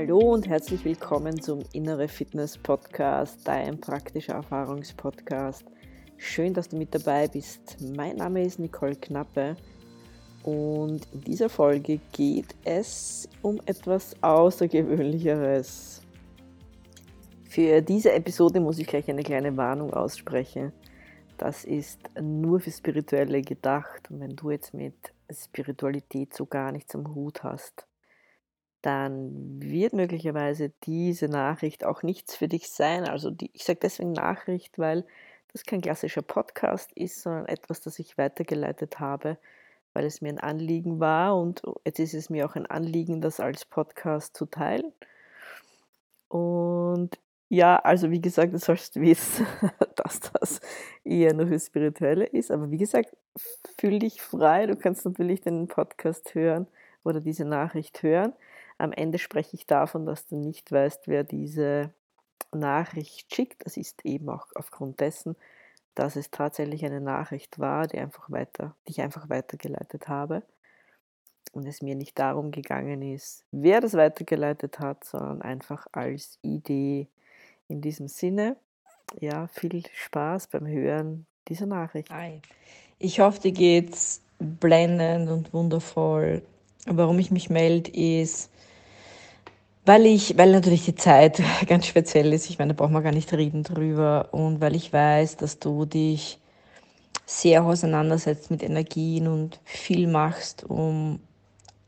[0.00, 5.64] Hallo und herzlich willkommen zum Innere Fitness Podcast, dein praktischer Erfahrungspodcast.
[6.16, 7.78] Schön, dass du mit dabei bist.
[7.96, 9.56] Mein Name ist Nicole Knappe
[10.44, 16.00] und in dieser Folge geht es um etwas Außergewöhnlicheres.
[17.48, 20.70] Für diese Episode muss ich gleich eine kleine Warnung aussprechen.
[21.38, 24.94] Das ist nur für Spirituelle gedacht und wenn du jetzt mit
[25.28, 27.87] Spiritualität so gar nichts am Hut hast,
[28.82, 33.08] dann wird möglicherweise diese Nachricht auch nichts für dich sein.
[33.08, 35.04] Also die, ich sage deswegen Nachricht, weil
[35.52, 39.38] das kein klassischer Podcast ist, sondern etwas, das ich weitergeleitet habe,
[39.94, 43.40] weil es mir ein Anliegen war und jetzt ist es mir auch ein Anliegen, das
[43.40, 44.92] als Podcast zu teilen.
[46.28, 47.18] Und
[47.48, 49.46] ja, also wie gesagt, du sollst wissen,
[49.96, 50.60] dass das
[51.04, 52.50] eher nur für Spirituelle ist.
[52.50, 53.16] Aber wie gesagt,
[53.78, 54.66] fühl dich frei.
[54.66, 56.66] Du kannst natürlich den Podcast hören
[57.04, 58.34] oder diese Nachricht hören.
[58.78, 61.92] Am Ende spreche ich davon, dass du nicht weißt, wer diese
[62.52, 63.66] Nachricht schickt.
[63.66, 65.36] Das ist eben auch aufgrund dessen,
[65.94, 70.42] dass es tatsächlich eine Nachricht war, die, einfach weiter, die ich einfach weitergeleitet habe.
[71.52, 77.08] Und es mir nicht darum gegangen ist, wer das weitergeleitet hat, sondern einfach als Idee
[77.68, 78.56] in diesem Sinne.
[79.18, 82.10] Ja, viel Spaß beim Hören dieser Nachricht.
[82.10, 82.42] Hi.
[82.98, 86.42] Ich hoffe, dir geht's blendend und wundervoll.
[86.86, 88.50] Warum ich mich melde, ist,
[89.88, 93.12] weil ich, weil natürlich die Zeit ganz speziell ist, ich meine, da braucht man gar
[93.12, 94.28] nicht reden drüber.
[94.32, 96.38] Und weil ich weiß, dass du dich
[97.24, 101.20] sehr auseinandersetzt mit Energien und viel machst, um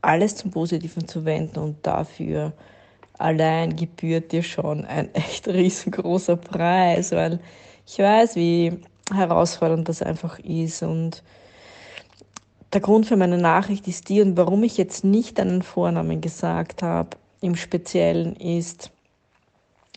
[0.01, 2.53] alles zum Positiven zu wenden und dafür
[3.19, 7.39] allein gebührt dir schon ein echt riesengroßer Preis, weil
[7.85, 8.79] ich weiß, wie
[9.13, 10.81] herausfordernd das einfach ist.
[10.81, 11.21] Und
[12.73, 16.81] der Grund für meine Nachricht ist die und warum ich jetzt nicht deinen Vornamen gesagt
[16.81, 18.91] habe, im Speziellen ist,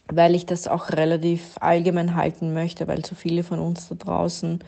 [0.08, 4.64] weil ich das auch relativ allgemein halten möchte, weil so viele von uns da draußen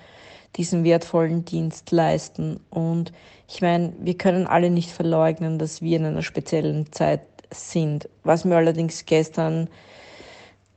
[0.56, 2.61] diesen wertvollen Dienst leisten.
[2.71, 3.12] Und
[3.49, 8.09] ich meine, wir können alle nicht verleugnen, dass wir in einer speziellen Zeit sind.
[8.25, 9.69] Was mir allerdings gestern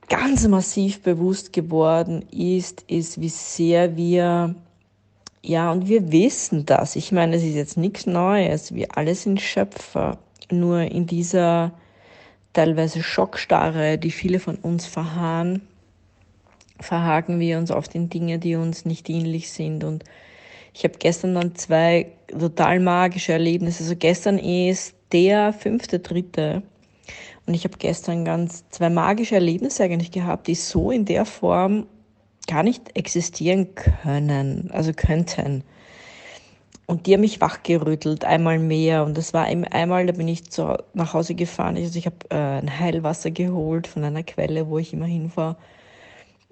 [0.08, 4.54] ganz massiv bewusst geworden ist, ist, wie sehr wir,
[5.42, 6.96] ja, und wir wissen das.
[6.96, 8.74] Ich meine, es ist jetzt nichts Neues.
[8.74, 10.18] Wir alle sind Schöpfer.
[10.50, 11.72] Nur in dieser
[12.52, 15.62] teilweise Schockstarre, die viele von uns verharren,
[16.80, 19.84] verhaken wir uns oft in Dinge, die uns nicht dienlich sind.
[19.84, 20.04] Und
[20.74, 23.84] ich habe gestern dann zwei total magische Erlebnisse.
[23.84, 26.62] Also gestern ist der fünfte, dritte.
[27.46, 31.86] Und ich habe gestern ganz zwei magische Erlebnisse eigentlich gehabt, die so in der Form
[32.46, 35.64] gar nicht existieren können, also könnten.
[36.90, 39.04] Und die haben mich wachgerüttelt, einmal mehr.
[39.04, 41.76] Und das war einmal, da bin ich zu, nach Hause gefahren.
[41.76, 45.56] Also ich habe äh, ein Heilwasser geholt von einer Quelle, wo ich immer hinfahre.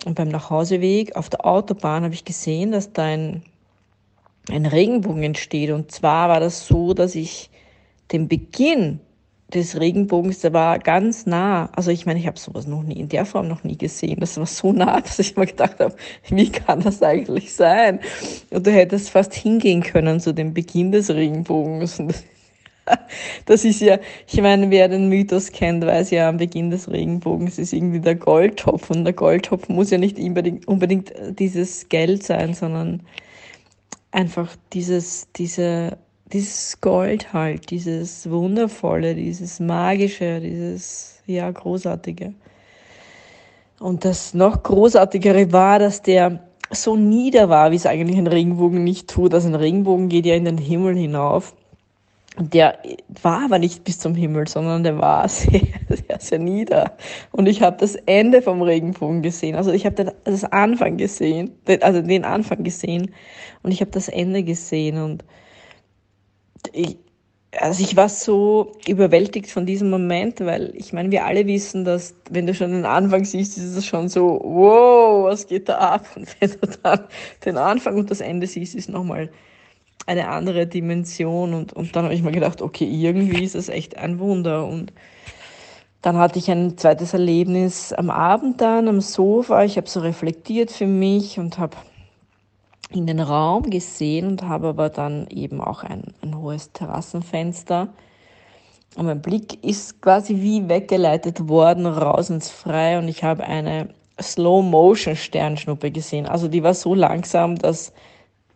[0.05, 3.43] Und beim Nachhauseweg auf der Autobahn habe ich gesehen, dass da ein,
[4.49, 5.73] ein Regenbogen entsteht.
[5.73, 7.51] Und zwar war das so, dass ich
[8.13, 9.01] den Beginn
[9.55, 11.71] des Regenbogens, der war ganz nah.
[11.75, 14.21] Also ich meine, ich habe sowas noch nie in der Form noch nie gesehen.
[14.21, 15.95] Das war so nah, dass ich mir gedacht habe,
[16.29, 18.01] wie kann das eigentlich sein?
[18.51, 22.03] Und du hättest fast hingehen können zu dem Beginn des Regenbogens.
[23.45, 27.59] Das ist ja, ich meine, wer den Mythos kennt, weiß ja, am Beginn des Regenbogens
[27.59, 28.89] ist irgendwie der Goldtopf.
[28.89, 33.03] Und der Goldtopf muss ja nicht unbedingt, unbedingt dieses Geld sein, sondern
[34.11, 35.99] einfach dieses, diese
[36.33, 42.35] dieses Gold halt, dieses Wundervolle, dieses Magische, dieses, ja, Großartige.
[43.81, 46.41] Und das noch Großartigere war, dass der
[46.71, 49.33] so nieder war, wie es eigentlich ein Regenbogen nicht tut.
[49.33, 51.55] Also ein Regenbogen geht ja in den Himmel hinauf.
[52.37, 52.79] Und der
[53.23, 56.97] war aber nicht bis zum Himmel, sondern der war sehr, sehr, sehr nieder.
[57.33, 59.57] Und ich habe das Ende vom Regenbogen gesehen.
[59.57, 63.15] Also ich habe das Anfang gesehen, also den Anfang gesehen.
[63.63, 65.03] Und ich habe das Ende gesehen.
[65.03, 65.25] Und
[66.73, 66.99] ich,
[67.57, 72.15] also ich war so überwältigt von diesem Moment, weil ich meine, wir alle wissen, dass
[72.31, 76.07] wenn du schon den Anfang siehst, ist es schon so, wow, was geht da ab?
[76.17, 77.01] Und wenn du dann
[77.45, 79.31] den Anfang und das Ende siehst, ist nochmal
[80.07, 81.55] eine andere Dimension.
[81.55, 84.67] Und, und dann habe ich mir gedacht, okay, irgendwie ist es echt ein Wunder.
[84.67, 84.93] Und
[86.03, 89.65] dann hatte ich ein zweites Erlebnis am Abend dann am Sofa.
[89.65, 91.77] Ich habe so reflektiert für mich und habe
[92.91, 97.89] in den Raum gesehen und habe aber dann eben auch ein, ein hohes Terrassenfenster.
[98.97, 103.89] Und mein Blick ist quasi wie weggeleitet worden, raus ins Freie und ich habe eine
[104.21, 106.27] Slow-Motion-Sternschnuppe gesehen.
[106.27, 107.93] Also die war so langsam, dass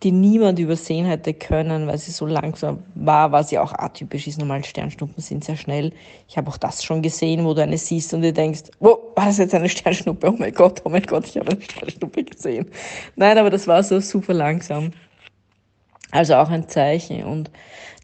[0.02, 4.38] die niemand übersehen hätte können, weil sie so langsam war, was ja auch atypisch ist.
[4.38, 5.92] Normal Sternschnuppen sind sehr schnell.
[6.28, 9.26] Ich habe auch das schon gesehen, wo du eine siehst und du denkst, wo, war
[9.26, 10.30] das jetzt eine Sternschnuppe?
[10.32, 12.70] Oh mein Gott, oh mein Gott, ich habe eine Sternschnuppe gesehen.
[13.16, 14.92] Nein, aber das war so super langsam.
[16.10, 17.24] Also auch ein Zeichen.
[17.24, 17.50] Und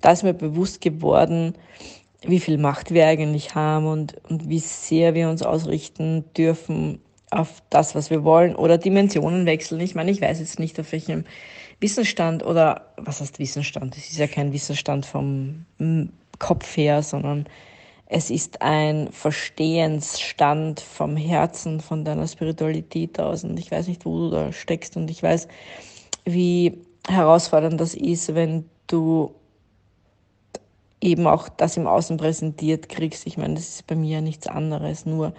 [0.01, 1.55] da ist mir bewusst geworden,
[2.23, 7.01] wie viel Macht wir eigentlich haben und, und wie sehr wir uns ausrichten dürfen
[7.31, 9.81] auf das, was wir wollen oder Dimensionen wechseln.
[9.81, 11.25] Ich meine, ich weiß jetzt nicht, auf welchem
[11.81, 13.97] Wissensstand oder was heißt Wissensstand?
[13.97, 15.67] Das ist ja kein Wissensstand vom
[16.39, 17.47] Kopf her, sondern
[18.07, 23.45] es ist ein Verstehensstand vom Herzen, von deiner Spiritualität aus.
[23.45, 24.97] Und ich weiß nicht, wo du da steckst.
[24.97, 25.47] Und ich weiß,
[26.25, 29.35] wie herausfordernd das ist, wenn du
[31.03, 33.27] eben auch das im Außen präsentiert kriegst.
[33.27, 35.05] Ich meine, das ist bei mir ja nichts anderes.
[35.05, 35.35] Nur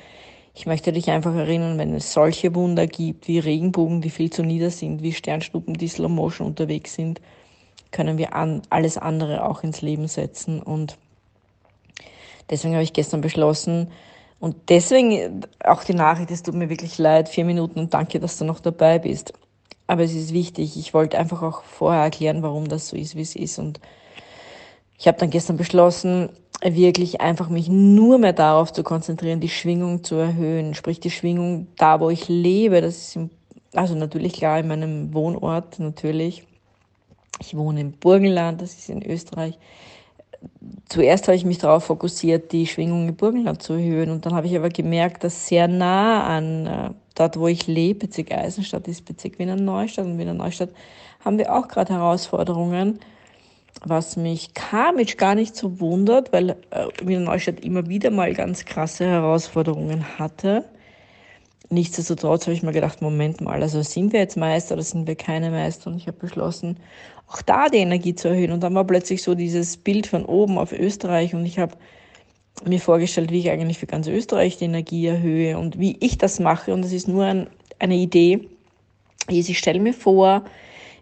[0.54, 4.44] ich möchte dich einfach erinnern, wenn es solche Wunder gibt, wie Regenbogen, die viel zu
[4.44, 7.22] nieder sind, wie Sternschnuppen, die Slow Motion unterwegs sind,
[7.92, 10.62] können wir an, alles andere auch ins Leben setzen.
[10.62, 10.98] Und
[12.50, 13.90] deswegen habe ich gestern beschlossen,
[14.40, 18.38] und deswegen auch die Nachricht, es tut mir wirklich leid, vier Minuten und danke, dass
[18.38, 19.34] du noch dabei bist.
[19.88, 20.78] Aber es ist wichtig.
[20.78, 23.60] Ich wollte einfach auch vorher erklären, warum das so ist, wie es ist.
[23.60, 23.82] Und
[25.00, 26.30] ich habe dann gestern beschlossen,
[26.62, 30.76] wirklich einfach mich nur mehr darauf zu konzentrieren, die Schwingung zu erhöhen.
[30.76, 33.30] Sprich, die Schwingung da, wo ich lebe, das ist im,
[33.74, 36.44] also natürlich klar in meinem Wohnort, natürlich.
[37.40, 39.58] Ich wohne im Burgenland, das ist in Österreich.
[40.90, 44.10] Zuerst habe ich mich darauf fokussiert, die Schwingung im Burgenland zu erhöhen.
[44.10, 48.00] Und dann habe ich aber gemerkt, dass sehr nah an äh, dort, wo ich lebe,
[48.00, 50.72] Bezirk Eisenstadt ist Bezirk Wiener Neustadt und Wiener Neustadt,
[51.24, 53.00] haben wir auch gerade Herausforderungen
[53.86, 58.66] was mich karmisch gar nicht so wundert, weil äh, Wiener Neustadt immer wieder mal ganz
[58.66, 60.66] krasse Herausforderungen hatte.
[61.70, 65.16] Nichtsdestotrotz habe ich mir gedacht, Moment mal, also sind wir jetzt Meister oder sind wir
[65.16, 65.92] keine Meister?
[65.92, 66.78] Und ich habe beschlossen,
[67.28, 68.52] auch da die Energie zu erhöhen.
[68.52, 71.76] Und dann war plötzlich so dieses Bild von oben auf Österreich und ich habe
[72.66, 76.40] mir vorgestellt, wie ich eigentlich für ganz Österreich die Energie erhöhe und wie ich das
[76.40, 76.74] mache.
[76.74, 77.48] Und das ist nur ein,
[77.78, 78.48] eine Idee.
[79.28, 80.44] Ich stelle mir vor,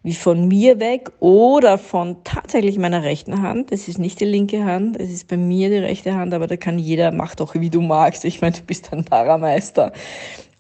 [0.08, 3.74] wie von mir weg oder von tatsächlich meiner rechten Hand.
[3.74, 6.56] Das ist nicht die linke Hand, es ist bei mir die rechte Hand, aber da
[6.56, 8.24] kann jeder, mach doch wie du magst.
[8.24, 9.92] Ich meine, du bist ein Parameister.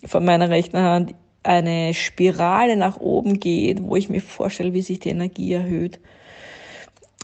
[0.03, 4.99] Von meiner rechten Hand eine Spirale nach oben geht, wo ich mir vorstelle, wie sich
[4.99, 6.01] die Energie erhöht.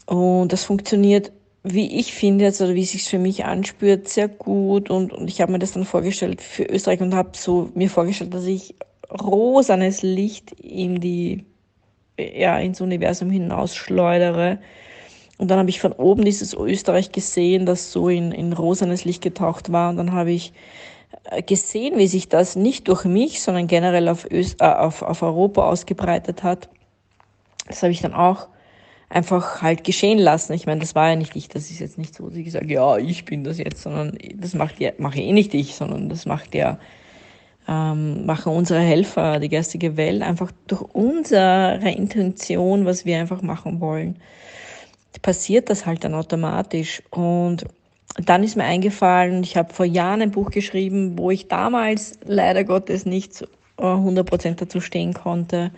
[0.06, 1.30] Und das funktioniert,
[1.62, 4.88] wie ich finde jetzt, oder wie es sich für mich anspürt, sehr gut.
[4.88, 8.32] Und, und ich habe mir das dann vorgestellt für Österreich und habe so mir vorgestellt,
[8.32, 8.76] dass ich
[9.10, 11.44] rosanes Licht in die
[12.18, 14.58] ja, ins Universum hinausschleudere.
[15.38, 19.22] Und dann habe ich von oben dieses Österreich gesehen, das so in, in rosanes Licht
[19.22, 19.90] getaucht war.
[19.90, 20.52] Und dann habe ich
[21.30, 25.22] äh, gesehen, wie sich das nicht durch mich, sondern generell auf, Öst, äh, auf, auf
[25.22, 26.68] Europa ausgebreitet hat.
[27.66, 28.48] Das habe ich dann auch
[29.08, 30.52] einfach halt geschehen lassen.
[30.52, 32.72] Ich meine, das war ja nicht ich, das ist jetzt nicht so, dass ich sage,
[32.72, 36.26] ja, ich bin das jetzt, sondern das macht ja, mache eh nicht ich, sondern das
[36.26, 36.78] macht ja
[37.66, 43.80] ähm, machen unsere Helfer, die geistige Welt, einfach durch unsere Intention, was wir einfach machen
[43.80, 44.16] wollen,
[45.22, 47.02] passiert das halt dann automatisch.
[47.10, 47.64] Und
[48.16, 52.64] dann ist mir eingefallen, ich habe vor Jahren ein Buch geschrieben, wo ich damals leider
[52.64, 53.46] Gottes nicht
[53.78, 55.72] 100% dazu stehen konnte.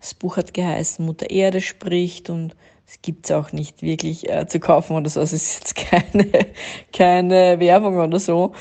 [0.00, 2.54] Das Buch hat geheißen Mutter Erde spricht und
[2.86, 5.20] es gibt's auch nicht wirklich äh, zu kaufen oder so.
[5.20, 6.28] Also es ist jetzt keine,
[6.92, 8.52] keine Werbung oder so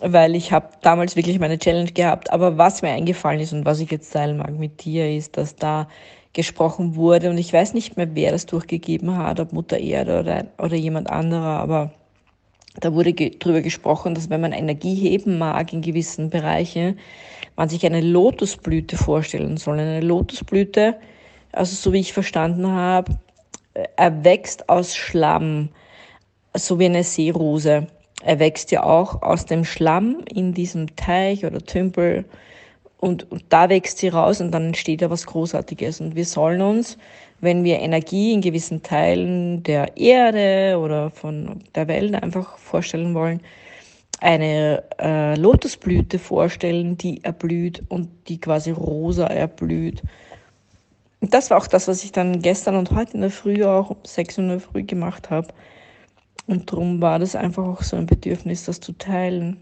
[0.00, 2.32] weil ich habe damals wirklich meine Challenge gehabt.
[2.32, 5.56] Aber was mir eingefallen ist und was ich jetzt teilen mag mit dir, ist, dass
[5.56, 5.88] da
[6.32, 10.44] gesprochen wurde und ich weiß nicht mehr, wer das durchgegeben hat, ob Mutter Erde oder,
[10.58, 11.92] oder jemand anderer, aber
[12.78, 16.98] da wurde ge drüber gesprochen, dass wenn man Energie heben mag in gewissen Bereichen,
[17.56, 19.80] man sich eine Lotusblüte vorstellen soll.
[19.80, 20.96] Eine Lotusblüte,
[21.52, 23.18] also so wie ich verstanden habe,
[23.96, 25.70] erwächst aus Schlamm,
[26.54, 27.86] so wie eine Seerose.
[28.26, 32.24] Er wächst ja auch aus dem Schlamm in diesem Teich oder Tümpel
[32.98, 36.00] und, und da wächst sie raus und dann entsteht ja was Großartiges.
[36.00, 36.98] Und wir sollen uns,
[37.40, 43.42] wenn wir Energie in gewissen Teilen der Erde oder von der Welt einfach vorstellen wollen,
[44.18, 50.02] eine äh, Lotusblüte vorstellen, die erblüht und die quasi rosa erblüht.
[51.20, 53.90] Und das war auch das, was ich dann gestern und heute in der Früh auch
[53.90, 55.46] um 6 Uhr in der Früh gemacht habe.
[56.46, 59.58] Und darum war das einfach auch so ein Bedürfnis, das zu teilen.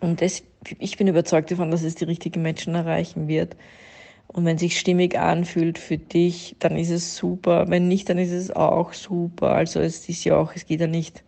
[0.00, 0.42] Und das,
[0.78, 3.56] ich bin überzeugt davon, dass es die richtigen Menschen erreichen wird.
[4.28, 7.68] Und wenn es sich stimmig anfühlt für dich, dann ist es super.
[7.68, 9.50] Wenn nicht, dann ist es auch super.
[9.50, 11.24] Also es ist ja auch, es geht ja nicht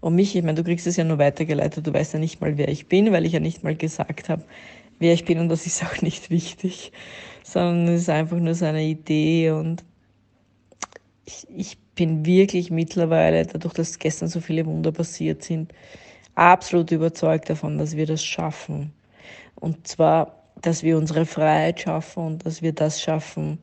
[0.00, 0.36] um mich.
[0.36, 1.86] Ich meine, du kriegst es ja nur weitergeleitet.
[1.86, 4.44] Du weißt ja nicht mal, wer ich bin, weil ich ja nicht mal gesagt habe,
[4.98, 5.38] wer ich bin.
[5.38, 6.92] Und das ist auch nicht wichtig,
[7.42, 9.84] sondern es ist einfach nur seine Idee und
[11.24, 15.72] ich, ich bin wirklich mittlerweile, dadurch, dass gestern so viele Wunder passiert sind,
[16.36, 18.92] absolut überzeugt davon, dass wir das schaffen.
[19.56, 23.58] Und zwar, dass wir unsere Freiheit schaffen und dass wir das schaffen,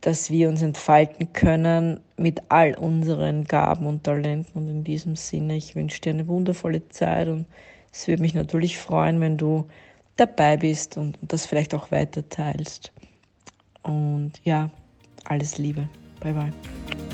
[0.00, 4.62] dass wir uns entfalten können mit all unseren Gaben und Talenten.
[4.62, 7.46] Und in diesem Sinne, ich wünsche dir eine wundervolle Zeit und
[7.92, 9.66] es würde mich natürlich freuen, wenn du
[10.16, 12.92] dabei bist und das vielleicht auch weiter teilst.
[13.82, 14.70] Und ja,
[15.24, 15.88] alles Liebe.
[16.20, 17.13] Bye bye.